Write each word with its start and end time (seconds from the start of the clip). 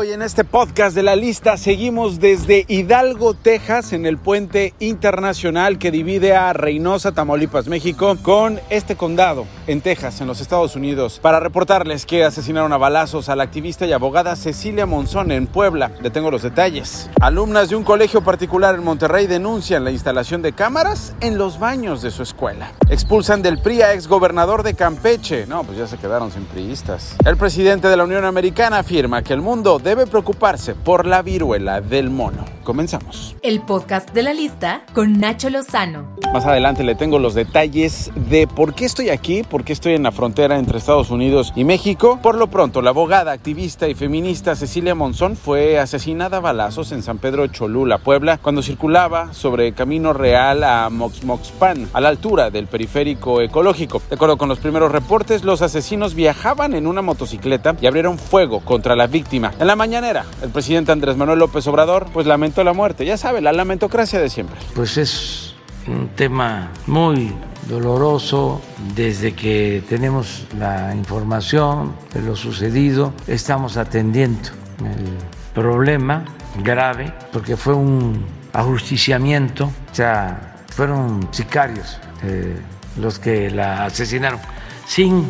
Hoy 0.00 0.12
en 0.12 0.22
este 0.22 0.44
podcast 0.44 0.96
de 0.96 1.02
la 1.02 1.14
lista 1.14 1.58
seguimos 1.58 2.20
desde 2.20 2.64
Hidalgo, 2.68 3.34
Texas, 3.34 3.92
en 3.92 4.06
el 4.06 4.16
puente 4.16 4.72
internacional 4.78 5.78
que 5.78 5.90
divide 5.90 6.34
a 6.34 6.54
Reynosa, 6.54 7.12
Tamaulipas, 7.12 7.68
México, 7.68 8.16
con 8.22 8.58
este 8.70 8.96
condado 8.96 9.44
en 9.66 9.82
Texas, 9.82 10.22
en 10.22 10.26
los 10.26 10.40
Estados 10.40 10.74
Unidos, 10.74 11.20
para 11.20 11.38
reportarles 11.38 12.06
que 12.06 12.24
asesinaron 12.24 12.72
a 12.72 12.78
balazos 12.78 13.28
a 13.28 13.36
la 13.36 13.42
activista 13.42 13.84
y 13.84 13.92
abogada 13.92 14.36
Cecilia 14.36 14.86
Monzón 14.86 15.32
en 15.32 15.46
Puebla. 15.46 15.92
Le 16.00 16.08
tengo 16.08 16.30
los 16.30 16.40
detalles. 16.40 17.10
Alumnas 17.20 17.68
de 17.68 17.76
un 17.76 17.84
colegio 17.84 18.24
particular 18.24 18.76
en 18.76 18.84
Monterrey 18.84 19.26
denuncian 19.26 19.84
la 19.84 19.90
instalación 19.90 20.40
de 20.40 20.54
cámaras 20.54 21.14
en 21.20 21.36
los 21.36 21.58
baños 21.58 22.00
de 22.00 22.10
su 22.10 22.22
escuela. 22.22 22.72
Expulsan 22.88 23.42
del 23.42 23.58
PRI 23.58 23.82
a 23.82 23.92
exgobernador 23.92 24.62
de 24.62 24.72
Campeche. 24.72 25.46
No, 25.46 25.62
pues 25.62 25.76
ya 25.76 25.86
se 25.86 25.98
quedaron 25.98 26.32
sin 26.32 26.44
priistas. 26.44 27.16
El 27.26 27.36
presidente 27.36 27.88
de 27.88 27.98
la 27.98 28.04
Unión 28.04 28.24
Americana 28.24 28.78
afirma 28.78 29.22
que 29.22 29.34
el 29.34 29.42
mundo 29.42 29.78
debe 29.90 30.06
preocuparse 30.06 30.76
por 30.76 31.04
la 31.04 31.20
viruela 31.20 31.80
del 31.80 32.10
mono. 32.10 32.49
Comenzamos. 32.64 33.36
El 33.42 33.60
podcast 33.62 34.10
de 34.12 34.22
la 34.22 34.34
lista 34.34 34.82
con 34.92 35.18
Nacho 35.18 35.50
Lozano. 35.50 36.16
Más 36.32 36.46
adelante 36.46 36.84
le 36.84 36.94
tengo 36.94 37.18
los 37.18 37.34
detalles 37.34 38.12
de 38.28 38.46
por 38.46 38.74
qué 38.74 38.84
estoy 38.84 39.08
aquí, 39.08 39.42
por 39.42 39.64
qué 39.64 39.72
estoy 39.72 39.94
en 39.94 40.04
la 40.04 40.12
frontera 40.12 40.58
entre 40.58 40.78
Estados 40.78 41.10
Unidos 41.10 41.52
y 41.56 41.64
México. 41.64 42.20
Por 42.22 42.36
lo 42.36 42.48
pronto, 42.48 42.82
la 42.82 42.90
abogada, 42.90 43.32
activista 43.32 43.88
y 43.88 43.94
feminista 43.94 44.54
Cecilia 44.54 44.94
Monzón 44.94 45.36
fue 45.36 45.78
asesinada 45.78 46.36
a 46.36 46.40
balazos 46.40 46.92
en 46.92 47.02
San 47.02 47.18
Pedro 47.18 47.46
Cholula, 47.48 47.98
Puebla, 47.98 48.38
cuando 48.38 48.62
circulaba 48.62 49.32
sobre 49.32 49.72
Camino 49.72 50.12
Real 50.12 50.62
a 50.62 50.88
Moxmoxpan, 50.90 51.88
a 51.92 52.00
la 52.00 52.10
altura 52.10 52.50
del 52.50 52.66
periférico 52.66 53.40
ecológico. 53.40 54.02
De 54.08 54.14
acuerdo 54.14 54.36
con 54.36 54.48
los 54.48 54.58
primeros 54.58 54.92
reportes, 54.92 55.42
los 55.42 55.62
asesinos 55.62 56.14
viajaban 56.14 56.74
en 56.74 56.86
una 56.86 57.02
motocicleta 57.02 57.74
y 57.80 57.86
abrieron 57.86 58.18
fuego 58.18 58.60
contra 58.60 58.94
la 58.94 59.06
víctima. 59.06 59.52
En 59.58 59.66
la 59.66 59.76
mañanera, 59.76 60.26
el 60.42 60.50
presidente 60.50 60.92
Andrés 60.92 61.16
Manuel 61.16 61.38
López 61.40 61.66
Obrador 61.66 62.06
pues 62.12 62.26
lamentó 62.26 62.49
la 62.56 62.72
muerte. 62.72 63.04
Ya 63.04 63.16
sabe, 63.16 63.40
la 63.40 63.52
lamentocracia 63.52 64.20
de 64.20 64.28
siempre. 64.28 64.56
Pues 64.74 64.96
es 64.96 65.54
un 65.86 66.08
tema 66.08 66.70
muy 66.86 67.32
doloroso 67.68 68.60
desde 68.94 69.34
que 69.34 69.82
tenemos 69.88 70.46
la 70.58 70.94
información 70.94 71.94
de 72.12 72.22
lo 72.22 72.36
sucedido. 72.36 73.12
Estamos 73.26 73.76
atendiendo 73.76 74.50
el 74.80 75.16
problema 75.54 76.24
grave 76.62 77.12
porque 77.32 77.56
fue 77.56 77.74
un 77.74 78.24
ajusticiamiento, 78.52 79.66
o 79.66 79.94
sea, 79.94 80.56
fueron 80.68 81.28
sicarios 81.30 81.98
eh, 82.22 82.56
los 82.98 83.18
que 83.18 83.50
la 83.50 83.84
asesinaron, 83.84 84.40
sin 84.86 85.24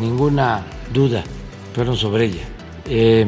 ninguna 0.00 0.62
duda, 0.92 1.22
fueron 1.74 1.96
sobre 1.96 2.26
ella. 2.26 2.44
Eh, 2.86 3.26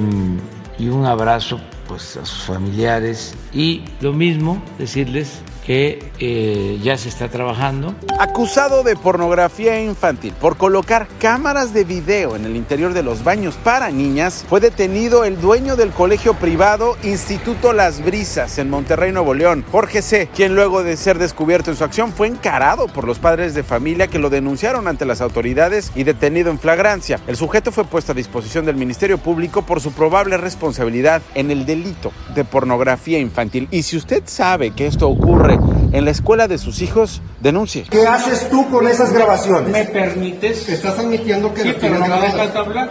y 0.78 0.88
un 0.88 1.06
abrazo 1.06 1.60
pues, 1.88 2.16
a 2.16 2.24
sus 2.24 2.42
familiares. 2.42 3.34
Y 3.52 3.82
lo 4.00 4.12
mismo 4.12 4.62
decirles 4.78 5.40
que 5.66 6.12
eh, 6.20 6.78
ya 6.82 6.96
se 6.96 7.08
está 7.08 7.28
trabajando. 7.28 7.94
Acusado 8.20 8.84
de 8.84 8.94
pornografía 8.94 9.82
infantil 9.82 10.32
por 10.40 10.56
colocar 10.56 11.08
cámaras 11.18 11.74
de 11.74 11.82
video 11.82 12.36
en 12.36 12.44
el 12.44 12.54
interior 12.54 12.94
de 12.94 13.02
los 13.02 13.24
baños 13.24 13.56
para 13.56 13.90
niñas, 13.90 14.44
fue 14.48 14.60
detenido 14.60 15.24
el 15.24 15.40
dueño 15.40 15.74
del 15.74 15.90
colegio 15.90 16.34
privado 16.34 16.96
Instituto 17.02 17.72
Las 17.72 18.04
Brisas 18.04 18.58
en 18.58 18.70
Monterrey, 18.70 19.10
Nuevo 19.10 19.34
León, 19.34 19.64
Jorge 19.72 20.02
C., 20.02 20.28
quien 20.34 20.54
luego 20.54 20.84
de 20.84 20.96
ser 20.96 21.18
descubierto 21.18 21.70
en 21.70 21.76
su 21.76 21.84
acción 21.84 22.12
fue 22.12 22.28
encarado 22.28 22.86
por 22.86 23.06
los 23.06 23.18
padres 23.18 23.54
de 23.54 23.64
familia 23.64 24.06
que 24.06 24.20
lo 24.20 24.30
denunciaron 24.30 24.86
ante 24.86 25.04
las 25.04 25.20
autoridades 25.20 25.90
y 25.96 26.04
detenido 26.04 26.50
en 26.50 26.60
flagrancia. 26.60 27.18
El 27.26 27.36
sujeto 27.36 27.72
fue 27.72 27.84
puesto 27.84 28.12
a 28.12 28.14
disposición 28.14 28.64
del 28.64 28.76
Ministerio 28.76 29.18
Público 29.18 29.62
por 29.62 29.80
su 29.80 29.92
probable 29.92 30.36
responsabilidad 30.36 31.22
en 31.34 31.50
el 31.50 31.66
delito 31.66 32.12
de 32.34 32.44
pornografía 32.44 33.18
infantil. 33.18 33.66
Y 33.72 33.82
si 33.82 33.96
usted 33.96 34.22
sabe 34.26 34.70
que 34.70 34.86
esto 34.86 35.08
ocurre 35.08 35.55
en 35.92 36.04
la 36.04 36.10
escuela 36.10 36.48
de 36.48 36.58
sus 36.58 36.82
hijos, 36.82 37.22
denuncie. 37.40 37.84
¿Qué 37.90 38.06
haces 38.06 38.48
tú 38.50 38.68
con 38.70 38.86
esas 38.86 39.12
grabaciones? 39.12 39.72
¿Me 39.72 39.84
permites? 39.84 40.68
Estás 40.68 40.98
admitiendo 40.98 41.52
que 41.54 41.62
Sí, 41.62 41.74
pero 41.80 41.94
tienes 41.94 42.08
no 42.08 42.16
me 42.16 42.22
dejas 42.22 42.56
hablar. 42.56 42.90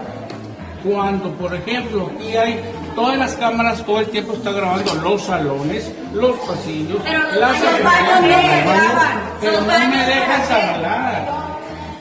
Cuando, 0.84 1.32
por 1.34 1.56
ejemplo, 1.56 2.12
y 2.22 2.36
hay 2.36 2.62
todas 2.96 3.18
las 3.18 3.34
cámaras 3.34 3.84
todo 3.86 4.00
el 4.00 4.08
tiempo 4.08 4.34
está 4.34 4.52
grabando 4.52 4.94
los 4.96 5.24
salones, 5.24 5.92
los 6.14 6.38
pasillos, 6.38 7.00
las 7.40 7.60
los 7.60 7.84
baños 7.84 8.22
no 8.22 8.28
graban, 8.28 9.22
pero 9.42 9.62
no 9.62 9.68
me 9.68 10.06
dejas 10.06 10.52
hablar. 10.52 11.28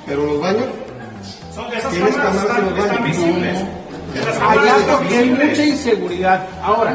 Pero 0.07 0.27
los 0.27 0.41
baños, 0.41 0.67
tienes 1.91 2.15
cámaras 2.15 2.59
en 2.59 2.65
los 2.65 2.77
baños. 2.77 3.59
Allá 4.49 4.75
porque 4.93 5.19
hay 5.19 5.31
mucha 5.31 5.65
inseguridad. 5.65 6.47
Ahora, 6.63 6.95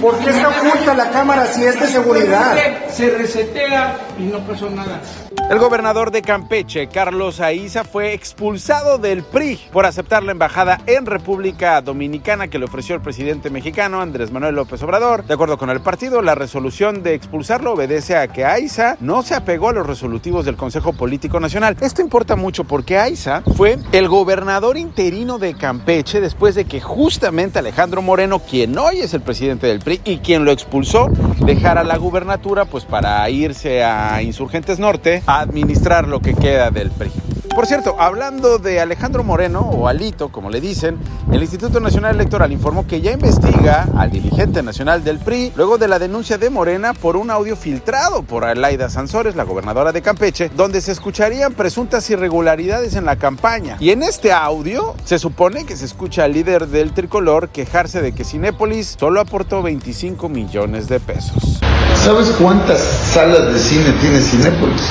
¿Por 0.00 0.18
qué 0.18 0.32
se 0.32 0.44
oculta 0.44 0.94
la 0.94 1.10
cámara 1.10 1.46
si 1.46 1.64
es 1.64 1.78
de 1.80 1.86
seguridad? 1.86 2.56
Se 2.94 3.10
resetea 3.10 3.98
y 4.18 4.22
no 4.22 4.38
pasó 4.46 4.70
nada. 4.70 5.02
El 5.50 5.58
gobernador 5.58 6.10
de 6.10 6.22
Campeche, 6.22 6.86
Carlos 6.86 7.38
Aiza, 7.40 7.84
fue 7.84 8.14
expulsado 8.14 8.96
del 8.96 9.22
PRI 9.22 9.60
por 9.72 9.84
aceptar 9.84 10.22
la 10.22 10.32
embajada 10.32 10.80
en 10.86 11.04
República 11.04 11.82
Dominicana 11.82 12.48
que 12.48 12.58
le 12.58 12.64
ofreció 12.64 12.94
el 12.94 13.02
presidente 13.02 13.50
mexicano 13.50 14.00
Andrés 14.00 14.30
Manuel 14.30 14.54
López 14.54 14.82
Obrador. 14.82 15.26
De 15.26 15.34
acuerdo 15.34 15.58
con 15.58 15.68
el 15.68 15.82
partido, 15.82 16.22
la 16.22 16.34
resolución 16.34 17.02
de 17.02 17.12
expulsarlo 17.12 17.72
obedece 17.72 18.16
a 18.16 18.28
que 18.28 18.46
Aiza 18.46 18.96
no 19.00 19.22
se 19.22 19.34
apegó 19.34 19.68
a 19.68 19.72
los 19.74 19.86
resolutivos 19.86 20.46
del 20.46 20.56
Consejo 20.56 20.94
Político 20.94 21.38
Nacional. 21.40 21.76
Esto 21.80 22.00
importa 22.00 22.36
mucho 22.36 22.64
porque 22.64 22.96
Aiza 22.96 23.42
fue 23.54 23.76
el 23.92 24.08
gobernador 24.08 24.78
interino 24.78 25.38
de 25.38 25.54
Campeche 25.54 26.22
después 26.22 26.54
de 26.54 26.64
que 26.64 26.80
justamente 26.80 27.58
Alejandro 27.58 28.00
Moreno, 28.00 28.38
quien 28.38 28.78
hoy 28.78 29.00
es 29.00 29.12
el 29.12 29.20
presidente 29.20 29.66
del 29.66 29.80
PRI 29.80 30.00
y 30.04 30.18
quien 30.18 30.46
lo 30.46 30.52
expulsó, 30.52 31.08
dejara 31.44 31.84
la 31.84 31.98
gubernatura 31.98 32.64
pues 32.64 32.83
para 32.84 33.28
irse 33.30 33.84
a 33.84 34.22
Insurgentes 34.22 34.78
Norte 34.78 35.22
a 35.26 35.40
administrar 35.40 36.08
lo 36.08 36.20
que 36.20 36.34
queda 36.34 36.70
del 36.70 36.90
PRI. 36.90 37.10
Por 37.54 37.66
cierto, 37.66 37.94
hablando 38.00 38.58
de 38.58 38.80
Alejandro 38.80 39.22
Moreno, 39.22 39.60
o 39.60 39.86
Alito, 39.86 40.30
como 40.30 40.50
le 40.50 40.60
dicen, 40.60 40.98
el 41.30 41.40
Instituto 41.40 41.78
Nacional 41.78 42.16
Electoral 42.16 42.50
informó 42.50 42.84
que 42.84 43.00
ya 43.00 43.12
investiga 43.12 43.86
al 43.96 44.10
dirigente 44.10 44.60
nacional 44.60 45.04
del 45.04 45.20
PRI 45.20 45.52
luego 45.54 45.78
de 45.78 45.86
la 45.86 46.00
denuncia 46.00 46.36
de 46.36 46.50
Morena 46.50 46.94
por 46.94 47.16
un 47.16 47.30
audio 47.30 47.54
filtrado 47.54 48.24
por 48.24 48.44
Alaida 48.44 48.90
Sansores, 48.90 49.36
la 49.36 49.44
gobernadora 49.44 49.92
de 49.92 50.02
Campeche, 50.02 50.50
donde 50.56 50.80
se 50.80 50.90
escucharían 50.90 51.54
presuntas 51.54 52.10
irregularidades 52.10 52.96
en 52.96 53.04
la 53.04 53.14
campaña. 53.16 53.76
Y 53.78 53.90
en 53.90 54.02
este 54.02 54.32
audio 54.32 54.96
se 55.04 55.20
supone 55.20 55.64
que 55.64 55.76
se 55.76 55.84
escucha 55.84 56.24
al 56.24 56.32
líder 56.32 56.66
del 56.66 56.92
tricolor 56.92 57.50
quejarse 57.50 58.02
de 58.02 58.12
que 58.16 58.24
Cinépolis 58.24 58.96
solo 58.98 59.20
aportó 59.20 59.62
25 59.62 60.28
millones 60.28 60.88
de 60.88 60.98
pesos. 60.98 61.60
¿Sabes 62.04 62.28
cuántas 62.38 62.80
salas 63.14 63.50
de 63.50 63.58
cine 63.58 63.90
tiene 63.98 64.20
Cinépolis? 64.20 64.82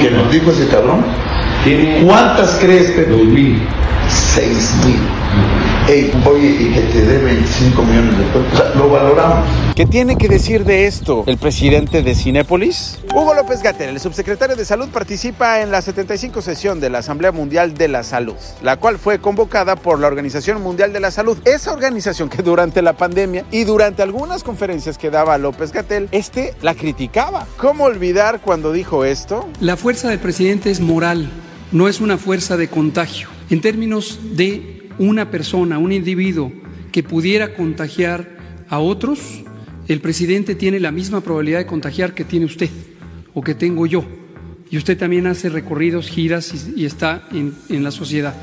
¿Que 0.00 0.10
nos 0.10 0.28
dijo 0.32 0.50
ese 0.50 0.66
cabrón? 0.66 1.04
Tiene 1.62 2.02
¿Cuántas 2.04 2.56
crees, 2.60 2.90
Pepe? 2.90 3.12
2000. 3.12 3.62
Seis 4.34 4.74
mil. 4.84 4.98
Ey, 5.88 6.12
oye, 6.24 6.48
y 6.48 6.72
que 6.72 6.80
te 6.80 7.04
dé 7.04 7.18
25 7.18 7.82
millones 7.82 8.16
de 8.16 8.24
pesos. 8.26 8.46
O 8.52 8.56
sea, 8.56 8.74
lo 8.76 8.88
valoramos. 8.88 9.48
¿Qué 9.74 9.84
tiene 9.84 10.16
que 10.16 10.28
decir 10.28 10.64
de 10.64 10.86
esto 10.86 11.24
el 11.26 11.38
presidente 11.38 12.02
de 12.02 12.14
Cinépolis? 12.14 13.00
Hugo 13.12 13.34
López 13.34 13.62
Gatel, 13.62 13.88
el 13.90 14.00
subsecretario 14.00 14.54
de 14.54 14.64
Salud, 14.64 14.88
participa 14.90 15.60
en 15.60 15.72
la 15.72 15.82
75 15.82 16.40
sesión 16.40 16.78
de 16.78 16.88
la 16.88 16.98
Asamblea 16.98 17.32
Mundial 17.32 17.74
de 17.74 17.88
la 17.88 18.04
Salud, 18.04 18.36
la 18.62 18.76
cual 18.76 18.98
fue 18.98 19.18
convocada 19.18 19.74
por 19.74 19.98
la 19.98 20.06
Organización 20.06 20.62
Mundial 20.62 20.92
de 20.92 21.00
la 21.00 21.10
Salud. 21.10 21.36
Esa 21.44 21.72
organización 21.72 22.28
que 22.28 22.42
durante 22.42 22.80
la 22.80 22.92
pandemia 22.92 23.44
y 23.50 23.64
durante 23.64 24.02
algunas 24.02 24.44
conferencias 24.44 24.98
que 24.98 25.10
daba 25.10 25.36
López 25.36 25.72
Gatel, 25.72 26.08
este 26.12 26.54
la 26.62 26.76
criticaba. 26.76 27.48
¿Cómo 27.56 27.84
olvidar 27.84 28.40
cuando 28.40 28.70
dijo 28.70 29.04
esto? 29.04 29.48
La 29.60 29.76
fuerza 29.76 30.08
del 30.10 30.20
presidente 30.20 30.70
es 30.70 30.80
moral, 30.80 31.28
no 31.72 31.88
es 31.88 32.00
una 32.00 32.18
fuerza 32.18 32.56
de 32.56 32.68
contagio. 32.68 33.28
En 33.50 33.60
términos 33.60 34.20
de 34.36 34.81
una 35.02 35.30
persona, 35.30 35.78
un 35.78 35.92
individuo 35.92 36.52
que 36.92 37.02
pudiera 37.02 37.54
contagiar 37.54 38.28
a 38.68 38.78
otros, 38.78 39.42
el 39.88 40.00
presidente 40.00 40.54
tiene 40.54 40.78
la 40.78 40.92
misma 40.92 41.20
probabilidad 41.20 41.58
de 41.58 41.66
contagiar 41.66 42.14
que 42.14 42.24
tiene 42.24 42.46
usted 42.46 42.70
o 43.34 43.42
que 43.42 43.54
tengo 43.54 43.86
yo. 43.86 44.04
Y 44.70 44.76
usted 44.76 44.96
también 44.96 45.26
hace 45.26 45.48
recorridos, 45.48 46.08
giras 46.08 46.52
y, 46.54 46.82
y 46.82 46.86
está 46.86 47.26
en, 47.32 47.54
en 47.68 47.82
la 47.82 47.90
sociedad. 47.90 48.34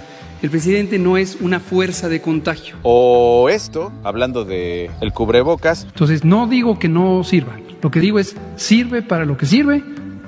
El 0.41 0.49
presidente 0.49 0.99
no 0.99 1.17
es 1.17 1.37
una 1.41 1.59
fuerza 1.59 2.07
de 2.07 2.21
contagio. 2.21 2.75
O 2.83 3.49
esto, 3.49 3.91
hablando 4.03 4.45
de 4.45 4.89
el 5.01 5.11
cubrebocas, 5.11 5.85
Entonces 5.85 6.23
no 6.23 6.47
digo 6.47 6.77
que 6.77 6.87
no 6.87 7.23
sirva. 7.23 7.57
Lo 7.81 7.89
que 7.91 7.99
digo 7.99 8.19
es 8.19 8.35
sirve 8.57 9.01
para 9.01 9.25
lo 9.25 9.37
que 9.37 9.45
sirve 9.45 9.83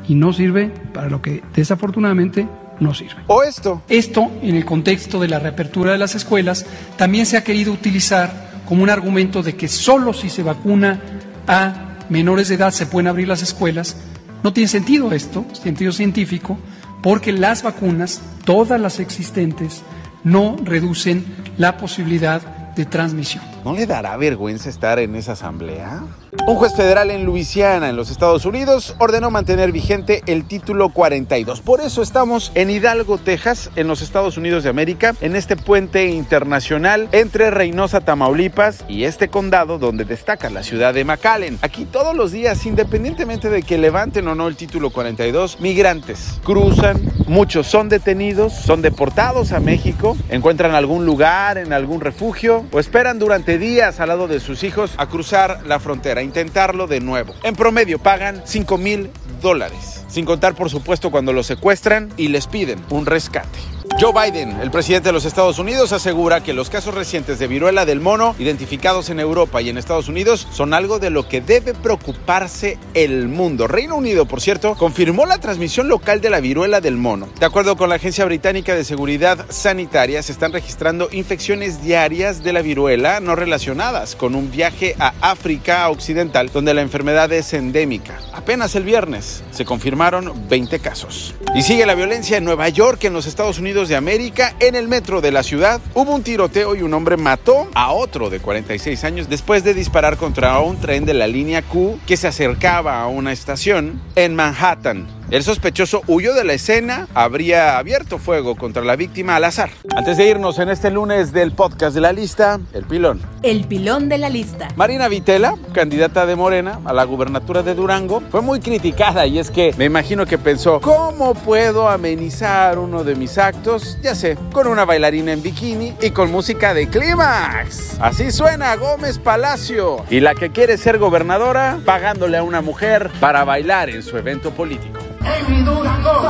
y 0.07 0.15
no 0.15 0.33
sirve 0.33 0.71
para 0.93 1.09
lo 1.09 1.21
que 1.21 1.43
desafortunadamente 1.53 2.47
no 2.81 2.93
sirve. 2.93 3.23
o 3.27 3.43
esto. 3.43 3.81
Esto, 3.87 4.29
en 4.41 4.57
el 4.57 4.65
contexto 4.65 5.19
de 5.21 5.29
la 5.29 5.39
reapertura 5.39 5.93
de 5.93 5.97
las 5.97 6.15
escuelas, 6.15 6.65
también 6.97 7.25
se 7.25 7.37
ha 7.37 7.43
querido 7.45 7.71
utilizar 7.71 8.51
como 8.67 8.83
un 8.83 8.89
argumento 8.89 9.41
de 9.41 9.55
que 9.55 9.69
solo 9.69 10.11
si 10.11 10.29
se 10.29 10.43
vacuna 10.43 10.99
a 11.47 11.97
menores 12.09 12.49
de 12.49 12.55
edad 12.55 12.71
se 12.71 12.87
pueden 12.87 13.07
abrir 13.07 13.29
las 13.29 13.41
escuelas. 13.41 13.95
No 14.43 14.51
tiene 14.51 14.67
sentido 14.67 15.13
esto, 15.13 15.45
sentido 15.53 15.93
científico, 15.93 16.57
porque 17.01 17.31
las 17.31 17.63
vacunas, 17.63 18.21
todas 18.43 18.81
las 18.81 18.99
existentes, 18.99 19.83
no 20.25 20.57
reducen 20.63 21.25
la 21.57 21.77
posibilidad 21.77 22.41
de 22.41 22.61
de 22.75 22.85
transmisión. 22.85 23.43
¿No 23.63 23.73
le 23.73 23.85
dará 23.85 24.17
vergüenza 24.17 24.69
estar 24.69 24.99
en 24.99 25.15
esa 25.15 25.33
asamblea? 25.33 26.03
Un 26.47 26.55
juez 26.55 26.73
federal 26.73 27.11
en 27.11 27.25
Luisiana, 27.25 27.89
en 27.89 27.97
los 27.97 28.09
Estados 28.09 28.45
Unidos, 28.45 28.95
ordenó 28.99 29.29
mantener 29.31 29.73
vigente 29.73 30.23
el 30.27 30.45
título 30.45 30.87
42. 30.87 31.59
Por 31.59 31.81
eso 31.81 32.01
estamos 32.01 32.53
en 32.55 32.69
Hidalgo, 32.69 33.17
Texas, 33.17 33.69
en 33.75 33.89
los 33.89 34.01
Estados 34.01 34.37
Unidos 34.37 34.63
de 34.63 34.69
América, 34.69 35.13
en 35.19 35.35
este 35.35 35.57
puente 35.57 36.07
internacional 36.07 37.09
entre 37.11 37.51
Reynosa, 37.51 37.99
Tamaulipas 37.99 38.85
y 38.87 39.03
este 39.03 39.27
condado 39.27 39.77
donde 39.77 40.05
destaca 40.05 40.49
la 40.49 40.63
ciudad 40.63 40.93
de 40.93 41.03
McAllen. 41.03 41.59
Aquí 41.63 41.83
todos 41.83 42.15
los 42.15 42.31
días, 42.31 42.65
independientemente 42.65 43.49
de 43.49 43.61
que 43.61 43.77
levanten 43.77 44.25
o 44.29 44.33
no 44.33 44.47
el 44.47 44.55
título 44.55 44.89
42, 44.89 45.59
migrantes 45.59 46.39
cruzan, 46.45 47.01
muchos 47.27 47.67
son 47.67 47.89
detenidos, 47.89 48.53
son 48.53 48.81
deportados 48.81 49.51
a 49.51 49.59
México, 49.59 50.15
encuentran 50.29 50.75
algún 50.75 51.05
lugar, 51.05 51.57
en 51.57 51.73
algún 51.73 51.99
refugio 51.99 52.65
o 52.71 52.79
esperan 52.79 53.19
durante 53.19 53.57
días 53.57 53.99
al 53.99 54.07
lado 54.07 54.29
de 54.29 54.39
sus 54.39 54.63
hijos 54.63 54.93
a 54.95 55.07
cruzar 55.07 55.59
la 55.67 55.81
frontera 55.81 56.20
intentarlo 56.23 56.87
de 56.87 56.99
nuevo. 56.99 57.33
En 57.43 57.55
promedio 57.55 57.99
pagan 57.99 58.41
5 58.45 58.77
mil 58.77 59.09
dólares, 59.41 60.05
sin 60.07 60.25
contar 60.25 60.55
por 60.55 60.69
supuesto 60.69 61.11
cuando 61.11 61.33
los 61.33 61.47
secuestran 61.47 62.09
y 62.17 62.27
les 62.27 62.47
piden 62.47 62.83
un 62.89 63.05
rescate. 63.05 63.59
Joe 64.01 64.13
Biden, 64.13 64.59
el 64.61 64.71
presidente 64.71 65.09
de 65.09 65.13
los 65.13 65.25
Estados 65.25 65.59
Unidos, 65.59 65.93
asegura 65.93 66.41
que 66.41 66.53
los 66.53 66.71
casos 66.71 66.95
recientes 66.95 67.37
de 67.37 67.45
viruela 67.45 67.85
del 67.85 67.99
mono 67.99 68.33
identificados 68.39 69.11
en 69.11 69.19
Europa 69.19 69.61
y 69.61 69.69
en 69.69 69.77
Estados 69.77 70.09
Unidos 70.09 70.47
son 70.51 70.73
algo 70.73 70.97
de 70.97 71.11
lo 71.11 71.27
que 71.27 71.39
debe 71.39 71.75
preocuparse 71.75 72.79
el 72.95 73.27
mundo. 73.27 73.67
Reino 73.67 73.95
Unido, 73.95 74.25
por 74.25 74.41
cierto, 74.41 74.73
confirmó 74.73 75.27
la 75.27 75.37
transmisión 75.37 75.87
local 75.87 76.19
de 76.19 76.31
la 76.31 76.39
viruela 76.39 76.81
del 76.81 76.97
mono. 76.97 77.29
De 77.39 77.45
acuerdo 77.45 77.77
con 77.77 77.89
la 77.89 77.95
Agencia 77.97 78.25
Británica 78.25 78.73
de 78.73 78.85
Seguridad 78.85 79.45
Sanitaria, 79.49 80.23
se 80.23 80.31
están 80.31 80.51
registrando 80.51 81.07
infecciones 81.11 81.83
diarias 81.83 82.43
de 82.43 82.53
la 82.53 82.63
viruela 82.63 83.19
no 83.19 83.35
relacionadas 83.35 84.15
con 84.15 84.33
un 84.33 84.49
viaje 84.49 84.95
a 84.97 85.13
África 85.21 85.87
Occidental, 85.89 86.49
donde 86.51 86.73
la 86.73 86.81
enfermedad 86.81 87.31
es 87.31 87.53
endémica. 87.53 88.17
Apenas 88.41 88.73
el 88.73 88.83
viernes 88.83 89.43
se 89.51 89.65
confirmaron 89.65 90.33
20 90.49 90.79
casos. 90.79 91.35
Y 91.53 91.61
sigue 91.61 91.85
la 91.85 91.93
violencia 91.93 92.37
en 92.37 92.43
Nueva 92.43 92.69
York, 92.69 93.03
en 93.03 93.13
los 93.13 93.27
Estados 93.27 93.59
Unidos 93.59 93.87
de 93.87 93.95
América, 93.95 94.55
en 94.59 94.73
el 94.73 94.87
metro 94.87 95.21
de 95.21 95.31
la 95.31 95.43
ciudad, 95.43 95.79
hubo 95.93 96.15
un 96.15 96.23
tiroteo 96.23 96.75
y 96.75 96.81
un 96.81 96.91
hombre 96.95 97.17
mató 97.17 97.67
a 97.75 97.91
otro 97.91 98.31
de 98.31 98.39
46 98.39 99.03
años 99.03 99.29
después 99.29 99.63
de 99.63 99.75
disparar 99.75 100.17
contra 100.17 100.59
un 100.59 100.77
tren 100.79 101.05
de 101.05 101.13
la 101.13 101.27
línea 101.27 101.61
Q 101.61 101.99
que 102.07 102.17
se 102.17 102.27
acercaba 102.27 102.99
a 102.99 103.05
una 103.05 103.31
estación 103.31 104.01
en 104.15 104.33
Manhattan. 104.33 105.20
El 105.31 105.43
sospechoso 105.43 106.01
huyó 106.07 106.33
de 106.33 106.43
la 106.43 106.51
escena, 106.51 107.07
habría 107.13 107.77
abierto 107.77 108.17
fuego 108.17 108.57
contra 108.57 108.83
la 108.83 108.97
víctima 108.97 109.37
al 109.37 109.45
azar. 109.45 109.69
Antes 109.95 110.17
de 110.17 110.27
irnos 110.27 110.59
en 110.59 110.67
este 110.67 110.91
lunes 110.91 111.31
del 111.31 111.53
podcast 111.53 111.95
de 111.95 112.01
la 112.01 112.11
lista, 112.11 112.59
el 112.73 112.83
pilón. 112.83 113.21
El 113.41 113.63
pilón 113.63 114.09
de 114.09 114.17
la 114.17 114.27
lista. 114.27 114.67
Marina 114.75 115.07
Vitela, 115.07 115.55
candidata 115.71 116.25
de 116.25 116.35
Morena 116.35 116.81
a 116.83 116.91
la 116.91 117.05
gubernatura 117.05 117.63
de 117.63 117.75
Durango, 117.75 118.21
fue 118.29 118.41
muy 118.41 118.59
criticada 118.59 119.25
y 119.25 119.39
es 119.39 119.51
que 119.51 119.73
me 119.77 119.85
imagino 119.85 120.25
que 120.25 120.37
pensó, 120.37 120.81
¿cómo 120.81 121.33
puedo 121.33 121.87
amenizar 121.87 122.77
uno 122.77 123.05
de 123.05 123.15
mis 123.15 123.37
actos? 123.37 123.99
Ya 124.03 124.15
sé, 124.15 124.37
con 124.51 124.67
una 124.67 124.83
bailarina 124.83 125.31
en 125.31 125.41
bikini 125.41 125.93
y 126.01 126.09
con 126.09 126.29
música 126.29 126.73
de 126.73 126.89
clímax. 126.89 127.97
Así 128.01 128.33
suena 128.33 128.75
Gómez 128.75 129.17
Palacio. 129.17 130.03
Y 130.09 130.19
la 130.19 130.35
que 130.35 130.49
quiere 130.49 130.77
ser 130.77 130.97
gobernadora, 130.97 131.79
pagándole 131.85 132.37
a 132.37 132.43
una 132.43 132.59
mujer 132.59 133.09
para 133.21 133.45
bailar 133.45 133.89
en 133.89 134.03
su 134.03 134.17
evento 134.17 134.51
político. 134.51 134.99
En 135.33 135.51
mi 135.51 135.63
Durango 135.63 136.29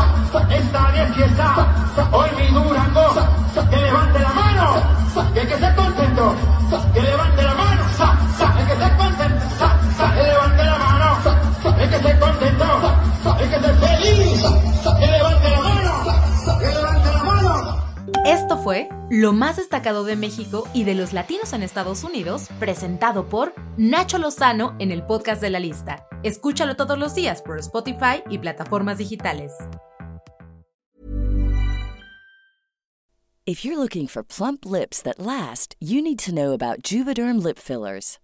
está 0.49 0.91
de 0.91 1.05
fiesta. 1.13 1.67
Hoy 2.11 2.29
mi 2.37 2.47
Durango, 2.53 3.13
que 3.69 3.77
levante 3.77 4.19
la 4.19 4.33
mano, 4.33 4.83
que 5.33 5.47
que 5.47 5.57
ser 5.57 5.75
contento, 5.75 6.35
lo 19.11 19.33
más 19.33 19.57
destacado 19.57 20.05
de 20.05 20.15
México 20.15 20.69
y 20.73 20.85
de 20.85 20.95
los 20.95 21.11
latinos 21.11 21.51
en 21.51 21.63
Estados 21.63 22.05
Unidos, 22.05 22.47
presentado 22.59 23.27
por 23.27 23.53
Nacho 23.75 24.17
Lozano 24.17 24.73
en 24.79 24.89
el 24.89 25.05
podcast 25.05 25.41
de 25.41 25.49
la 25.49 25.59
lista. 25.59 26.07
Escúchalo 26.23 26.77
todos 26.77 26.97
los 26.97 27.13
días 27.13 27.41
por 27.41 27.59
Spotify 27.59 28.23
y 28.29 28.37
plataformas 28.37 28.99
digitales. 28.99 29.51
If 33.45 33.65
you're 33.65 33.77
looking 33.77 34.07
for 34.07 34.23
plump 34.23 34.65
lips 34.65 35.01
that 35.01 35.19
last, 35.19 35.75
you 35.81 36.01
need 36.01 36.19
to 36.19 36.31
know 36.31 36.53
about 36.53 36.81
Juvederm 36.81 37.43
lip 37.43 37.59
fillers. 37.59 38.17